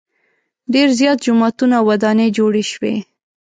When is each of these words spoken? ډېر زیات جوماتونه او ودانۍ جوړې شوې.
ډېر 0.73 0.87
زیات 0.99 1.17
جوماتونه 1.25 1.75
او 1.79 1.85
ودانۍ 1.91 2.29
جوړې 2.37 2.63
شوې. 2.71 2.95